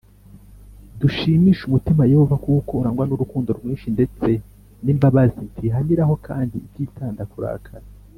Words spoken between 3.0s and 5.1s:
nurukundo rwinshi ndetse ni